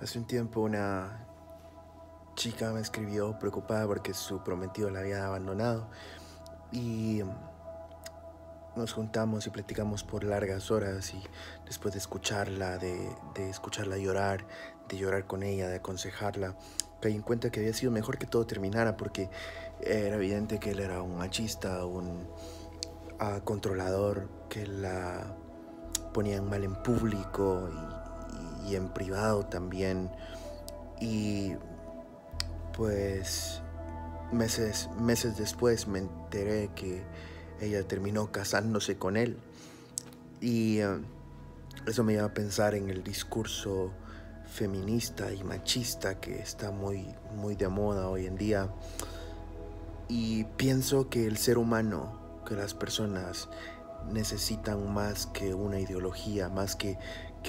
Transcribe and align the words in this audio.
Hace 0.00 0.18
un 0.18 0.26
tiempo 0.26 0.60
una 0.60 1.26
chica 2.34 2.70
me 2.70 2.80
escribió 2.80 3.38
preocupada 3.38 3.86
porque 3.86 4.12
su 4.12 4.42
prometido 4.44 4.90
la 4.90 5.00
había 5.00 5.26
abandonado 5.26 5.88
y 6.70 7.22
nos 8.76 8.92
juntamos 8.92 9.46
y 9.46 9.50
platicamos 9.50 10.04
por 10.04 10.22
largas 10.22 10.70
horas 10.70 11.14
y 11.14 11.22
después 11.64 11.94
de 11.94 11.98
escucharla, 11.98 12.76
de, 12.76 13.08
escucharla 13.48 13.96
llorar, 13.96 14.46
de 14.86 14.98
llorar 14.98 15.26
con 15.26 15.42
ella, 15.42 15.66
de 15.70 15.76
aconsejarla, 15.76 16.54
caí 17.00 17.14
en 17.14 17.22
cuenta 17.22 17.50
que 17.50 17.60
había 17.60 17.72
sido 17.72 17.90
mejor 17.90 18.18
que 18.18 18.26
todo 18.26 18.46
terminara 18.46 18.98
porque 18.98 19.30
era 19.80 20.16
evidente 20.16 20.58
que 20.58 20.72
él 20.72 20.80
era 20.80 21.00
un 21.00 21.16
machista, 21.16 21.86
un 21.86 22.28
ah, 23.18 23.40
controlador, 23.44 24.28
que 24.50 24.66
la 24.66 25.34
ponían 26.12 26.46
mal 26.50 26.64
en 26.64 26.74
público 26.82 27.70
y 27.72 27.95
y 28.66 28.76
en 28.76 28.88
privado 28.88 29.46
también. 29.46 30.10
Y 31.00 31.52
pues 32.76 33.62
meses, 34.32 34.88
meses 34.98 35.36
después 35.36 35.86
me 35.86 36.00
enteré 36.00 36.70
que 36.74 37.02
ella 37.60 37.86
terminó 37.86 38.30
casándose 38.32 38.96
con 38.96 39.16
él. 39.16 39.36
Y 40.40 40.78
eh, 40.78 40.98
eso 41.86 42.04
me 42.04 42.14
lleva 42.14 42.26
a 42.26 42.34
pensar 42.34 42.74
en 42.74 42.90
el 42.90 43.02
discurso 43.02 43.92
feminista 44.46 45.32
y 45.32 45.42
machista 45.42 46.20
que 46.20 46.38
está 46.38 46.70
muy, 46.70 47.06
muy 47.34 47.56
de 47.56 47.68
moda 47.68 48.08
hoy 48.08 48.26
en 48.26 48.36
día. 48.36 48.70
Y 50.08 50.44
pienso 50.56 51.08
que 51.08 51.26
el 51.26 51.36
ser 51.36 51.58
humano, 51.58 52.42
que 52.46 52.54
las 52.54 52.74
personas 52.74 53.48
necesitan 54.12 54.92
más 54.92 55.26
que 55.26 55.54
una 55.54 55.80
ideología, 55.80 56.48
más 56.48 56.76
que 56.76 56.98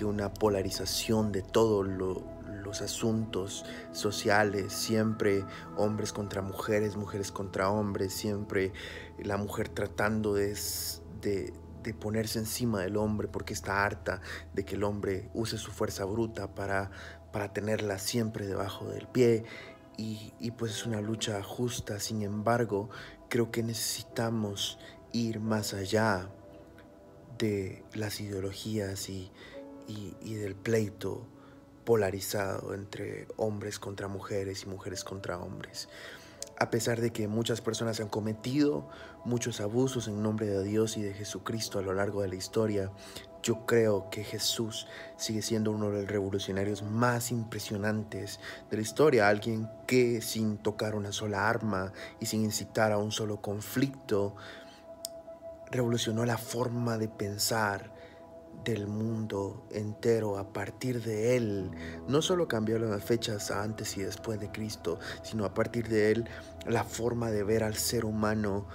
una 0.05 0.33
polarización 0.33 1.31
de 1.31 1.41
todos 1.41 1.87
los 1.87 2.81
asuntos 2.81 3.65
sociales, 3.91 4.73
siempre 4.73 5.45
hombres 5.77 6.13
contra 6.13 6.41
mujeres, 6.41 6.95
mujeres 6.95 7.31
contra 7.31 7.69
hombres, 7.69 8.13
siempre 8.13 8.73
la 9.17 9.37
mujer 9.37 9.69
tratando 9.69 10.33
de, 10.33 10.57
de, 11.21 11.53
ponerse 11.93 12.39
encima 12.39 12.81
del 12.81 12.97
hombre 12.97 13.29
porque 13.29 13.53
está 13.53 13.85
harta 13.85 14.19
de 14.53 14.65
que 14.65 14.75
el 14.75 14.83
hombre 14.83 15.29
use 15.33 15.57
su 15.57 15.71
fuerza 15.71 16.03
bruta 16.03 16.53
para, 16.53 16.91
para 17.31 17.53
tenerla 17.53 17.97
siempre 17.97 18.45
debajo 18.45 18.89
del 18.89 19.07
pie. 19.07 19.45
Y 19.97 20.51
pues 20.51 20.73
es 20.73 20.85
una 20.85 21.01
lucha 21.01 21.41
justa, 21.41 21.99
sin 21.99 22.21
embargo, 22.21 22.89
creo 23.29 23.49
que 23.49 23.63
necesitamos 23.63 24.77
ir 25.11 25.39
más 25.39 25.73
allá 25.73 26.29
de 27.37 27.83
las 27.93 28.19
ideologías 28.19 29.09
y, 29.09 29.31
y, 29.87 30.35
del 30.35 30.55
pleito 30.55 31.25
polarizado 31.85 32.73
entre 32.73 33.27
hombres 33.37 33.79
contra 33.79 34.07
mujeres 34.07 34.63
y 34.63 34.65
mujeres 34.67 35.03
contra 35.03 35.39
hombres. 35.39 35.87
A 36.59 36.69
pesar 36.69 37.01
de 37.01 37.11
que 37.11 37.27
muchas 37.27 37.61
personas 37.61 37.99
han 37.99 38.09
cometido 38.09 38.89
muchos 39.25 39.61
abusos 39.61 40.07
en 40.07 40.21
nombre 40.21 40.47
de 40.47 40.63
Dios 40.63 40.97
y 40.97 41.01
de 41.01 41.13
Jesucristo 41.13 41.79
a 41.79 41.83
lo 41.83 41.93
largo 41.93 42.23
de 42.23 42.29
la 42.29 42.35
historia, 42.35 42.91
yo 43.43 43.65
creo 43.65 44.09
que 44.09 44.23
Jesús 44.23 44.87
sigue 45.15 45.41
siendo 45.41 45.71
uno 45.71 45.91
de 45.91 46.01
los 46.01 46.11
revolucionarios 46.11 46.81
más 46.81 47.31
impresionantes 47.31 48.39
de 48.69 48.77
la 48.77 48.81
historia. 48.81 49.29
Alguien 49.29 49.69
que 49.85 50.21
sin 50.21 50.57
tocar 50.57 50.95
una 50.95 51.11
sola 51.11 51.47
arma 51.47 51.93
y 52.19 52.25
sin 52.25 52.43
incitar 52.43 52.91
a 52.91 52.97
un 52.97 53.11
solo 53.11 53.39
conflicto, 53.39 54.35
revolucionó 55.71 56.25
la 56.25 56.37
forma 56.37 56.97
de 56.97 57.07
pensar 57.07 57.96
del 58.67 58.85
mundo 58.85 59.65
entero 59.71 60.37
a 60.37 60.51
partir 60.51 61.01
de 61.01 61.37
él. 61.37 61.71
No 62.07 62.21
solo 62.21 62.47
cambió 62.49 62.77
las 62.77 63.03
fechas 63.03 63.49
antes 63.49 63.97
y 63.97 64.01
después 64.01 64.39
de 64.41 64.51
Cristo, 64.51 64.99
sino 65.23 65.45
a 65.45 65.53
partir 65.53 65.87
de 65.87 66.11
él 66.11 66.25
la 66.65 66.83
forma 66.83 67.31
de 67.31 67.43
ver 67.43 67.63
al 67.63 67.75
ser 67.75 68.03
humano 68.03 68.67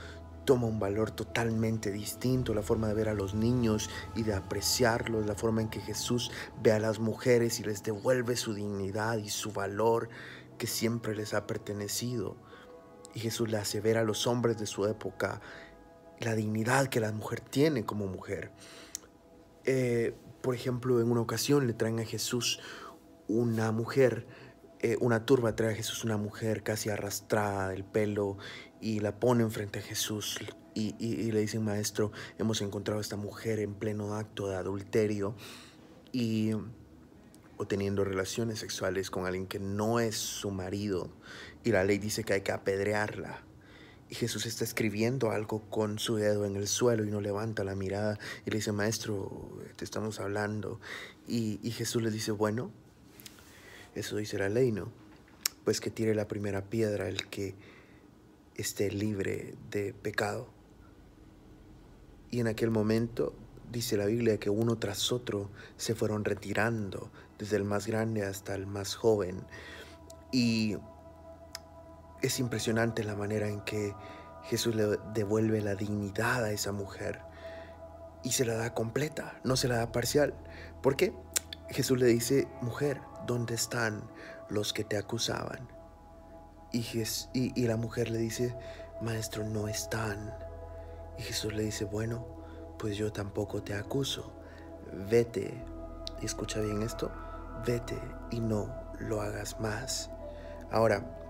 toma 0.46 0.66
un 0.66 0.80
valor 0.80 1.10
totalmente 1.10 1.92
distinto, 1.92 2.54
la 2.54 2.62
forma 2.62 2.88
de 2.88 2.94
ver 2.94 3.08
a 3.10 3.14
los 3.14 3.34
niños 3.34 3.90
y 4.16 4.22
de 4.22 4.34
apreciarlos, 4.34 5.26
la 5.26 5.34
forma 5.34 5.60
en 5.60 5.68
que 5.68 5.80
Jesús 5.80 6.30
ve 6.62 6.72
a 6.72 6.80
las 6.80 6.98
mujeres 6.98 7.60
y 7.60 7.64
les 7.64 7.82
devuelve 7.82 8.34
su 8.36 8.54
dignidad 8.54 9.18
y 9.18 9.28
su 9.28 9.52
valor 9.52 10.08
que 10.56 10.66
siempre 10.66 11.14
les 11.14 11.34
ha 11.34 11.46
pertenecido. 11.46 12.36
Y 13.14 13.20
Jesús 13.20 13.50
le 13.50 13.58
hace 13.58 13.80
ver 13.80 13.98
a 13.98 14.04
los 14.04 14.26
hombres 14.26 14.58
de 14.58 14.66
su 14.66 14.86
época 14.86 15.42
la 16.18 16.34
dignidad 16.34 16.86
que 16.86 17.00
la 17.00 17.12
mujer 17.12 17.40
tiene 17.40 17.84
como 17.84 18.06
mujer. 18.06 18.52
Eh, 19.64 20.14
por 20.42 20.54
ejemplo, 20.54 21.00
en 21.00 21.10
una 21.10 21.20
ocasión 21.20 21.66
le 21.66 21.72
traen 21.72 22.00
a 22.00 22.04
Jesús 22.04 22.60
una 23.28 23.70
mujer, 23.72 24.26
eh, 24.80 24.96
una 25.00 25.24
turba 25.24 25.54
trae 25.54 25.72
a 25.72 25.76
Jesús 25.76 26.04
una 26.04 26.16
mujer 26.16 26.62
casi 26.62 26.90
arrastrada 26.90 27.68
del 27.68 27.84
pelo 27.84 28.38
y 28.80 29.00
la 29.00 29.18
ponen 29.20 29.50
frente 29.50 29.78
a 29.78 29.82
Jesús 29.82 30.38
y, 30.74 31.30
le 31.30 31.40
dicen, 31.40 31.64
maestro, 31.64 32.12
hemos 32.38 32.62
encontrado 32.62 32.98
a 32.98 33.02
esta 33.02 33.16
mujer 33.16 33.60
en 33.60 33.74
pleno 33.74 34.14
acto 34.14 34.48
de 34.48 34.56
adulterio 34.56 35.34
y 36.12 36.52
o 37.56 37.66
teniendo 37.66 38.04
relaciones 38.04 38.58
sexuales 38.58 39.10
con 39.10 39.26
alguien 39.26 39.46
que 39.46 39.60
no 39.60 40.00
es 40.00 40.16
su 40.16 40.50
marido 40.50 41.10
y 41.62 41.70
la 41.70 41.84
ley 41.84 41.98
dice 41.98 42.24
que 42.24 42.32
hay 42.32 42.40
que 42.40 42.52
apedrearla. 42.52 43.44
Y 44.12 44.14
Jesús 44.14 44.44
está 44.44 44.62
escribiendo 44.62 45.30
algo 45.30 45.62
con 45.70 45.98
su 45.98 46.16
dedo 46.16 46.44
en 46.44 46.54
el 46.54 46.68
suelo 46.68 47.02
y 47.02 47.10
no 47.10 47.22
levanta 47.22 47.64
la 47.64 47.74
mirada 47.74 48.18
y 48.44 48.50
le 48.50 48.58
dice, 48.58 48.70
maestro, 48.70 49.48
te 49.76 49.86
estamos 49.86 50.20
hablando. 50.20 50.80
Y, 51.26 51.56
Jesús 51.70 52.02
le 52.02 52.10
dice, 52.10 52.30
bueno, 52.30 52.70
eso 53.94 54.16
dice 54.16 54.36
la 54.36 54.50
ley, 54.50 54.70
¿no? 54.70 54.92
Pues 55.64 55.80
que 55.80 55.90
tire 55.90 56.14
la 56.14 56.28
primera 56.28 56.60
piedra 56.60 57.08
el 57.08 57.26
que 57.28 57.54
esté 58.54 58.90
libre 58.90 59.54
de 59.70 59.94
pecado. 59.94 60.46
Y 62.30 62.40
en 62.40 62.48
aquel 62.48 62.70
momento 62.70 63.32
dice 63.70 63.96
la 63.96 64.04
Biblia 64.04 64.36
que 64.36 64.50
uno 64.50 64.76
tras 64.76 65.10
otro 65.10 65.48
se 65.78 65.94
fueron 65.94 66.26
retirando, 66.26 67.10
desde 67.38 67.56
el 67.56 67.64
más 67.64 67.86
grande 67.86 68.26
hasta 68.26 68.54
el 68.54 68.66
más 68.66 68.94
joven. 68.94 69.40
Y 70.32 70.76
es 72.22 72.38
impresionante 72.38 73.04
la 73.04 73.14
manera 73.14 73.48
en 73.48 73.60
que 73.62 73.94
Jesús 74.44 74.74
le 74.74 74.98
devuelve 75.12 75.60
la 75.60 75.74
dignidad 75.74 76.44
a 76.44 76.50
esa 76.50 76.72
mujer 76.72 77.20
y 78.22 78.32
se 78.32 78.44
la 78.44 78.54
da 78.54 78.74
completa, 78.74 79.40
no 79.44 79.56
se 79.56 79.68
la 79.68 79.76
da 79.76 79.92
parcial. 79.92 80.34
¿Por 80.80 80.96
qué? 80.96 81.12
Jesús 81.68 81.98
le 81.98 82.06
dice, 82.06 82.48
mujer, 82.60 83.00
¿dónde 83.26 83.54
están 83.54 84.02
los 84.48 84.72
que 84.72 84.84
te 84.84 84.96
acusaban? 84.96 85.68
Y, 86.72 86.86
y, 87.34 87.66
la 87.66 87.76
mujer 87.76 88.10
le 88.10 88.18
dice, 88.18 88.56
maestro, 89.00 89.44
no 89.44 89.68
están. 89.68 90.34
Y 91.18 91.22
Jesús 91.22 91.52
le 91.52 91.64
dice, 91.64 91.84
bueno, 91.84 92.26
pues 92.78 92.96
yo 92.96 93.12
tampoco 93.12 93.62
te 93.62 93.74
acuso. 93.74 94.32
Vete, 95.10 95.62
escucha 96.22 96.60
bien 96.60 96.82
esto, 96.82 97.10
vete 97.66 97.98
y 98.30 98.40
no 98.40 98.74
lo 99.00 99.20
hagas 99.20 99.60
más. 99.60 100.10
Ahora, 100.70 101.21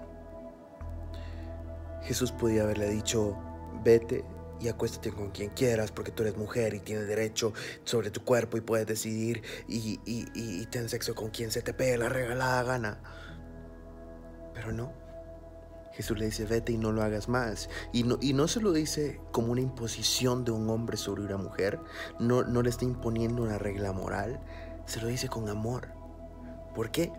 Jesús 2.03 2.33
podía 2.33 2.63
haberle 2.63 2.89
dicho, 2.91 3.37
vete 3.85 4.25
y 4.61 4.69
acuéstate 4.69 5.11
con 5.11 5.31
quien 5.31 5.51
quieras 5.51 5.91
porque 5.91 6.13
tú 6.13 6.23
eres 6.23 6.37
mujer 6.37 6.75
y 6.75 6.81
tienes 6.81 7.07
derecho 7.07 7.53
sobre 7.85 8.11
tu 8.11 8.23
cuerpo 8.25 8.57
y 8.57 8.61
puedes 8.61 8.87
decidir 8.87 9.43
y, 9.67 10.01
y, 10.05 10.27
y, 10.35 10.67
ten 10.67 10.89
sexo 10.89 11.15
con 11.15 11.31
quien 11.31 11.51
se 11.51 11.63
te 11.63 11.75
pegue 11.75 11.99
la 11.99 12.09
regalada 12.09 12.63
gana. 12.63 13.01
Pero 14.55 14.73
no. 14.73 14.93
Jesús 15.93 16.19
le 16.19 16.27
dice, 16.27 16.47
vete 16.47 16.73
y 16.73 16.79
no 16.79 16.93
lo 16.93 17.03
hagas 17.03 17.29
más. 17.29 17.69
Y 17.93 18.05
no, 18.05 18.19
y 18.21 18.33
no 18.33 18.49
se 18.49 18.61
lo 18.61 18.73
dice 18.73 19.21
como 19.31 19.53
una 19.53 19.61
imposición 19.61 20.45
de 20.45 20.53
un 20.53 20.71
hombre 20.71 20.97
sobre 20.97 21.23
una 21.23 21.37
mujer, 21.37 21.81
no, 22.19 22.45
no 22.45 22.63
le 22.63 22.71
está 22.71 22.85
imponiendo 22.85 23.43
una 23.43 23.59
regla 23.59 23.93
moral, 23.93 24.41
se 24.87 25.01
lo 25.01 25.09
dice 25.09 25.29
con 25.29 25.49
amor. 25.49 25.89
¿Por 26.75 26.91
qué? 26.91 27.13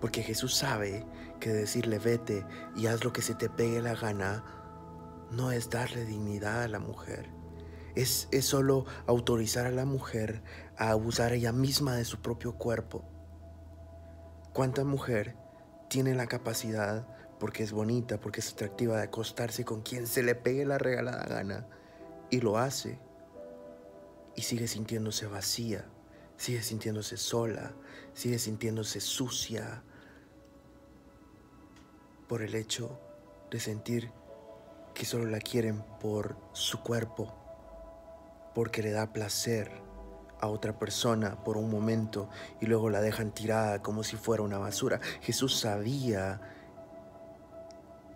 Porque 0.00 0.22
Jesús 0.22 0.54
sabe 0.54 1.06
que 1.40 1.52
decirle 1.52 1.98
vete 1.98 2.46
y 2.76 2.86
haz 2.86 3.04
lo 3.04 3.12
que 3.12 3.22
se 3.22 3.34
te 3.34 3.48
pegue 3.48 3.80
la 3.80 3.94
gana 3.94 4.44
no 5.30 5.50
es 5.50 5.70
darle 5.70 6.04
dignidad 6.04 6.62
a 6.62 6.68
la 6.68 6.78
mujer. 6.78 7.28
Es, 7.94 8.28
es 8.32 8.44
solo 8.44 8.86
autorizar 9.06 9.66
a 9.66 9.70
la 9.70 9.84
mujer 9.84 10.42
a 10.76 10.90
abusar 10.90 11.32
ella 11.32 11.52
misma 11.52 11.94
de 11.94 12.04
su 12.04 12.20
propio 12.20 12.54
cuerpo. 12.54 13.04
¿Cuánta 14.52 14.84
mujer 14.84 15.36
tiene 15.88 16.14
la 16.14 16.26
capacidad, 16.26 17.06
porque 17.38 17.62
es 17.62 17.72
bonita, 17.72 18.20
porque 18.20 18.40
es 18.40 18.52
atractiva, 18.52 18.96
de 18.96 19.04
acostarse 19.04 19.64
con 19.64 19.82
quien 19.82 20.06
se 20.06 20.22
le 20.22 20.34
pegue 20.34 20.64
la 20.64 20.78
regalada 20.78 21.24
gana 21.24 21.66
y 22.30 22.40
lo 22.40 22.58
hace? 22.58 22.98
Y 24.36 24.42
sigue 24.42 24.66
sintiéndose 24.66 25.26
vacía, 25.26 25.86
sigue 26.36 26.62
sintiéndose 26.62 27.16
sola, 27.16 27.72
sigue 28.12 28.38
sintiéndose 28.38 29.00
sucia 29.00 29.82
por 32.28 32.42
el 32.42 32.54
hecho 32.54 32.98
de 33.50 33.60
sentir 33.60 34.10
que 34.94 35.04
solo 35.04 35.26
la 35.26 35.40
quieren 35.40 35.84
por 36.00 36.36
su 36.52 36.80
cuerpo, 36.80 37.34
porque 38.54 38.82
le 38.82 38.92
da 38.92 39.12
placer 39.12 39.70
a 40.40 40.48
otra 40.48 40.78
persona 40.78 41.42
por 41.42 41.56
un 41.56 41.70
momento 41.70 42.28
y 42.60 42.66
luego 42.66 42.90
la 42.90 43.00
dejan 43.00 43.32
tirada 43.32 43.82
como 43.82 44.04
si 44.04 44.16
fuera 44.16 44.42
una 44.42 44.58
basura. 44.58 45.00
Jesús 45.22 45.58
sabía 45.58 46.40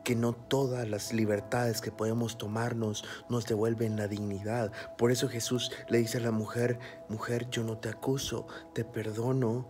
que 0.09 0.17
no 0.17 0.33
todas 0.33 0.89
las 0.89 1.13
libertades 1.13 1.83
que 1.83 1.93
podemos 1.93 2.39
tomarnos 2.39 3.05
nos 3.29 3.45
devuelven 3.45 3.99
la 3.99 4.09
dignidad. 4.09 4.73
Por 4.97 5.11
eso 5.11 5.29
Jesús 5.29 5.71
le 5.91 5.99
dice 5.99 6.17
a 6.17 6.23
la 6.23 6.31
mujer, 6.31 6.79
mujer, 7.11 7.51
yo 7.51 7.63
no 7.63 7.77
te 7.77 7.91
acuso, 7.91 8.47
te 8.73 8.87
perdono 8.87 9.69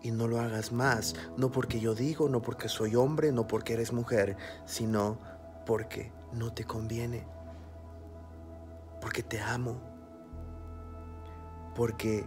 y 0.00 0.12
no 0.12 0.28
lo 0.28 0.38
hagas 0.38 0.70
más, 0.70 1.16
no 1.36 1.50
porque 1.50 1.80
yo 1.80 1.96
digo, 1.96 2.28
no 2.28 2.40
porque 2.40 2.68
soy 2.68 2.94
hombre, 2.94 3.32
no 3.32 3.48
porque 3.48 3.72
eres 3.72 3.92
mujer, 3.92 4.36
sino 4.64 5.18
porque 5.66 6.12
no 6.32 6.52
te 6.52 6.62
conviene, 6.62 7.26
porque 9.00 9.24
te 9.24 9.40
amo, 9.40 9.82
porque 11.74 12.24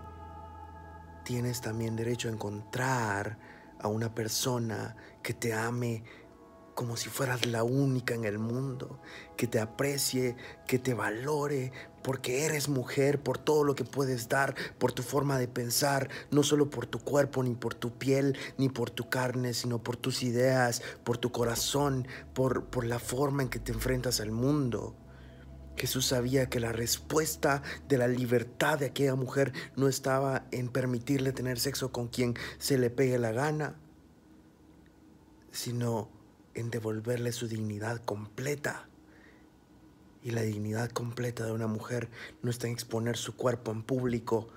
tienes 1.23 1.61
también 1.61 1.95
derecho 1.95 2.27
a 2.27 2.33
encontrar 2.33 3.37
a 3.79 3.87
una 3.87 4.13
persona 4.13 4.97
que 5.23 5.33
te 5.33 5.53
ame 5.53 6.03
como 6.81 6.97
si 6.97 7.09
fueras 7.09 7.45
la 7.45 7.63
única 7.63 8.15
en 8.15 8.25
el 8.25 8.39
mundo, 8.39 8.99
que 9.37 9.45
te 9.45 9.59
aprecie, 9.59 10.35
que 10.65 10.79
te 10.79 10.95
valore, 10.95 11.71
porque 12.01 12.43
eres 12.45 12.69
mujer, 12.69 13.21
por 13.21 13.37
todo 13.37 13.63
lo 13.63 13.75
que 13.75 13.85
puedes 13.85 14.29
dar, 14.29 14.55
por 14.79 14.91
tu 14.91 15.03
forma 15.03 15.37
de 15.37 15.47
pensar, 15.47 16.09
no 16.31 16.41
solo 16.41 16.71
por 16.71 16.87
tu 16.87 16.97
cuerpo, 16.97 17.43
ni 17.43 17.53
por 17.53 17.75
tu 17.75 17.99
piel, 17.99 18.35
ni 18.57 18.67
por 18.67 18.89
tu 18.89 19.09
carne, 19.09 19.53
sino 19.53 19.83
por 19.83 19.95
tus 19.95 20.23
ideas, 20.23 20.81
por 21.03 21.19
tu 21.19 21.31
corazón, 21.31 22.07
por, 22.33 22.65
por 22.65 22.83
la 22.83 22.97
forma 22.97 23.43
en 23.43 23.49
que 23.49 23.59
te 23.59 23.73
enfrentas 23.73 24.19
al 24.19 24.31
mundo. 24.31 24.95
Jesús 25.77 26.07
sabía 26.07 26.49
que 26.49 26.59
la 26.59 26.71
respuesta 26.71 27.61
de 27.87 27.99
la 27.99 28.07
libertad 28.07 28.79
de 28.79 28.87
aquella 28.87 29.13
mujer 29.13 29.53
no 29.75 29.87
estaba 29.87 30.47
en 30.49 30.67
permitirle 30.67 31.31
tener 31.31 31.59
sexo 31.59 31.91
con 31.91 32.07
quien 32.07 32.33
se 32.57 32.79
le 32.79 32.89
pegue 32.89 33.19
la 33.19 33.33
gana, 33.33 33.75
sino 35.51 36.19
en 36.53 36.69
devolverle 36.69 37.31
su 37.31 37.47
dignidad 37.47 38.03
completa. 38.03 38.87
Y 40.23 40.31
la 40.31 40.41
dignidad 40.41 40.89
completa 40.91 41.45
de 41.45 41.51
una 41.51 41.67
mujer 41.67 42.09
no 42.41 42.51
está 42.51 42.67
en 42.67 42.73
exponer 42.73 43.17
su 43.17 43.35
cuerpo 43.35 43.71
en 43.71 43.83
público, 43.83 44.47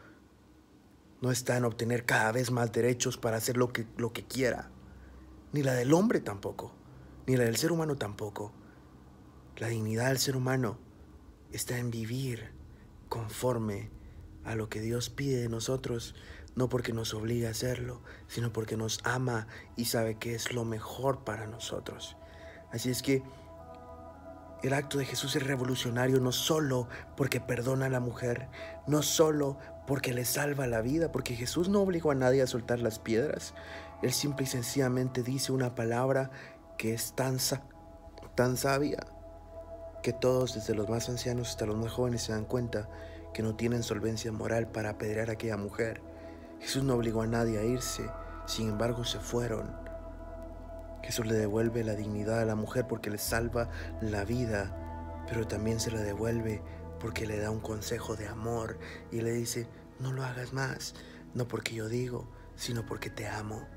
no 1.21 1.31
está 1.31 1.57
en 1.57 1.65
obtener 1.65 2.05
cada 2.05 2.33
vez 2.33 2.51
más 2.51 2.73
derechos 2.73 3.17
para 3.17 3.39
hacer 3.39 3.57
lo 3.57 3.73
que, 3.73 3.87
lo 3.97 4.13
que 4.13 4.25
quiera, 4.25 4.71
ni 5.53 5.63
la 5.63 5.73
del 5.73 5.95
hombre 5.95 6.21
tampoco, 6.21 6.73
ni 7.27 7.37
la 7.37 7.45
del 7.45 7.57
ser 7.57 7.73
humano 7.73 7.97
tampoco. 7.97 8.53
La 9.57 9.69
dignidad 9.69 10.09
del 10.09 10.19
ser 10.19 10.37
humano 10.37 10.79
está 11.51 11.79
en 11.79 11.91
vivir 11.91 12.51
conforme 13.09 13.89
a 14.45 14.55
lo 14.55 14.69
que 14.69 14.81
Dios 14.81 15.09
pide 15.09 15.39
de 15.39 15.49
nosotros, 15.49 16.15
no 16.55 16.69
porque 16.69 16.93
nos 16.93 17.15
obliga 17.15 17.49
a 17.49 17.53
hacerlo, 17.53 18.03
sino 18.29 18.53
porque 18.53 18.77
nos 18.77 19.01
ama 19.05 19.47
y 19.77 19.87
sabe 19.87 20.17
que 20.17 20.35
es 20.35 20.53
lo 20.53 20.65
mejor 20.65 21.25
para 21.25 21.47
nosotros. 21.47 22.17
Así 22.71 22.91
es 22.91 23.03
que 23.03 23.23
el 24.63 24.73
acto 24.73 24.97
de 24.97 25.05
Jesús 25.05 25.37
es 25.37 25.47
revolucionario 25.47 26.21
no 26.21 26.33
solo 26.33 26.89
porque 27.17 27.41
perdona 27.41 27.87
a 27.87 27.91
la 27.91 28.01
mujer, 28.01 28.49
no 28.87 29.03
solo 29.03 29.59
porque 29.87 30.15
le 30.15 30.25
salva 30.25 30.67
la 30.67 30.81
vida, 30.81 31.13
porque 31.13 31.37
Jesús 31.37 31.69
no 31.69 31.83
obligó 31.83 32.11
a 32.11 32.15
nadie 32.15 32.41
a 32.41 32.47
soltar 32.47 32.81
las 32.81 32.99
piedras. 32.99 33.53
Él 34.03 34.13
simple 34.13 34.45
y 34.45 34.49
sencillamente 34.49 35.23
dice 35.23 35.53
una 35.53 35.75
palabra 35.75 36.31
que 36.79 36.95
es 36.95 37.15
tan, 37.15 37.37
tan 38.35 38.57
sabia 38.57 39.07
que 40.03 40.13
todos, 40.13 40.55
desde 40.55 40.75
los 40.75 40.89
más 40.89 41.09
ancianos 41.09 41.51
hasta 41.51 41.67
los 41.67 41.77
más 41.77 41.93
jóvenes, 41.93 42.23
se 42.23 42.33
dan 42.33 42.45
cuenta 42.45 42.89
que 43.33 43.43
no 43.43 43.57
tienen 43.57 43.83
solvencia 43.83 44.33
moral 44.33 44.69
para 44.69 44.91
apedrear 44.91 45.29
a 45.29 45.35
aquella 45.35 45.57
mujer. 45.57 46.14
Jesús 46.65 46.83
no 46.83 46.95
obligó 46.95 47.21
a 47.21 47.27
nadie 47.27 47.59
a 47.59 47.63
irse, 47.63 48.11
sin 48.47 48.71
embargo 48.71 49.05
se 49.05 49.21
fueron. 49.21 49.71
Jesús 51.03 51.27
le 51.27 51.35
devuelve 51.35 51.85
la 51.85 51.93
dignidad 51.93 52.41
a 52.41 52.47
la 52.47 52.55
mujer 52.55 52.87
porque 52.89 53.11
le 53.11 53.19
salva 53.19 53.69
la 54.01 54.25
vida, 54.25 55.25
pero 55.29 55.47
también 55.47 55.79
se 55.79 55.91
la 55.91 56.01
devuelve 56.01 56.63
porque 57.01 57.27
le 57.27 57.39
da 57.39 57.51
un 57.51 57.61
consejo 57.61 58.17
de 58.17 58.29
amor 58.29 58.79
y 59.13 59.21
le 59.21 59.33
dice, 59.33 59.69
no 60.01 60.11
lo 60.15 60.25
hagas 60.25 60.55
más, 60.55 60.95
no 61.35 61.47
porque 61.47 61.75
yo 61.75 61.87
digo, 61.87 62.31
sino 62.57 62.87
porque 62.87 63.11
te 63.11 63.29
amo. 63.29 63.69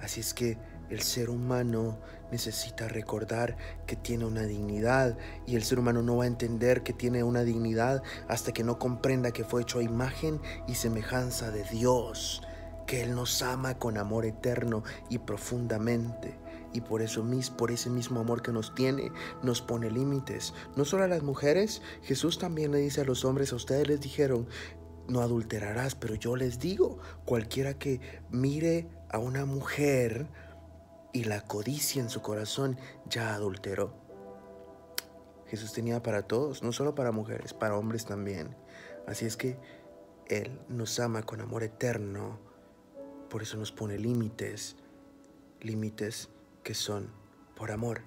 Así 0.00 0.18
es 0.18 0.34
que 0.34 0.58
el 0.92 1.00
ser 1.00 1.30
humano 1.30 1.98
necesita 2.30 2.86
recordar 2.88 3.56
que 3.86 3.96
tiene 3.96 4.24
una 4.24 4.42
dignidad 4.42 5.16
y 5.46 5.56
el 5.56 5.62
ser 5.62 5.78
humano 5.78 6.02
no 6.02 6.18
va 6.18 6.24
a 6.24 6.28
entender 6.28 6.82
que 6.82 6.92
tiene 6.92 7.24
una 7.24 7.44
dignidad 7.44 8.02
hasta 8.28 8.52
que 8.52 8.64
no 8.64 8.78
comprenda 8.78 9.32
que 9.32 9.44
fue 9.44 9.62
hecho 9.62 9.78
a 9.78 9.82
imagen 9.82 10.40
y 10.66 10.74
semejanza 10.74 11.50
de 11.50 11.64
Dios, 11.64 12.42
que 12.86 13.02
Él 13.02 13.14
nos 13.14 13.42
ama 13.42 13.78
con 13.78 13.96
amor 13.96 14.26
eterno 14.26 14.82
y 15.08 15.18
profundamente. 15.18 16.38
Y 16.74 16.80
por 16.80 17.02
eso 17.02 17.22
mismo, 17.22 17.56
por 17.58 17.70
ese 17.70 17.90
mismo 17.90 18.20
amor 18.20 18.40
que 18.40 18.52
nos 18.52 18.74
tiene, 18.74 19.12
nos 19.42 19.60
pone 19.60 19.90
límites. 19.90 20.54
No 20.74 20.84
solo 20.86 21.04
a 21.04 21.08
las 21.08 21.22
mujeres, 21.22 21.82
Jesús 22.02 22.38
también 22.38 22.72
le 22.72 22.78
dice 22.78 23.02
a 23.02 23.04
los 23.04 23.26
hombres, 23.26 23.52
a 23.52 23.56
ustedes 23.56 23.88
les 23.88 24.00
dijeron, 24.00 24.48
no 25.08 25.20
adulterarás, 25.20 25.94
pero 25.94 26.14
yo 26.14 26.36
les 26.36 26.58
digo, 26.58 26.98
cualquiera 27.24 27.74
que 27.74 28.00
mire 28.30 28.88
a 29.10 29.18
una 29.18 29.44
mujer, 29.44 30.28
y 31.12 31.24
la 31.24 31.42
codicia 31.42 32.00
en 32.00 32.08
su 32.08 32.22
corazón 32.22 32.78
ya 33.06 33.34
adulteró. 33.34 33.94
Jesús 35.46 35.72
tenía 35.72 36.02
para 36.02 36.22
todos, 36.22 36.62
no 36.62 36.72
solo 36.72 36.94
para 36.94 37.12
mujeres, 37.12 37.52
para 37.52 37.76
hombres 37.76 38.06
también. 38.06 38.56
Así 39.06 39.26
es 39.26 39.36
que 39.36 39.58
Él 40.28 40.58
nos 40.68 40.98
ama 40.98 41.22
con 41.22 41.40
amor 41.40 41.62
eterno, 41.62 42.38
por 43.28 43.42
eso 43.42 43.56
nos 43.56 43.72
pone 43.72 43.98
límites, 43.98 44.76
límites 45.60 46.30
que 46.62 46.74
son 46.74 47.10
por 47.54 47.70
amor. 47.70 48.02